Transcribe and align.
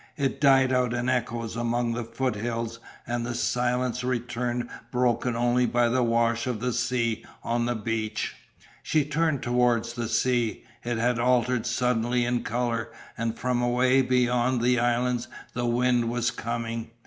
It 0.17 0.41
died 0.41 0.73
out 0.73 0.95
in 0.95 1.09
echoes 1.09 1.55
amongst 1.55 1.95
the 1.95 2.03
foothills 2.03 2.79
and 3.05 3.23
the 3.23 3.35
silence 3.35 4.03
returned 4.03 4.67
broken 4.89 5.35
only 5.35 5.67
by 5.67 5.89
the 5.89 6.01
wash 6.01 6.47
of 6.47 6.59
the 6.59 6.73
sea 6.73 7.23
on 7.43 7.67
the 7.67 7.75
beach. 7.75 8.35
She 8.81 9.05
turned 9.05 9.43
towards 9.43 9.93
the 9.93 10.07
sea. 10.09 10.63
It 10.83 10.97
had 10.97 11.19
altered 11.19 11.67
suddenly 11.67 12.25
in 12.25 12.41
colour 12.43 12.91
and 13.15 13.37
from 13.37 13.61
away 13.61 14.01
beyond 14.01 14.59
the 14.63 14.79
islands 14.79 15.27
the 15.53 15.67
wind 15.67 16.09
was 16.09 16.31
coming. 16.31 16.89